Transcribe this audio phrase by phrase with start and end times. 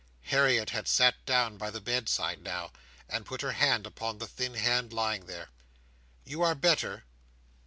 [0.33, 2.71] Harriet had sat down by the bedside now,
[3.07, 5.51] and put her hand upon the thin hand lying there.
[6.25, 7.05] "You are better?"